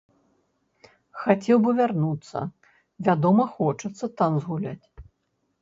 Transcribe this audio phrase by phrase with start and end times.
[1.23, 2.39] Хацеў бы вярнуцца,
[3.09, 4.85] вядома хочацца там згуляць.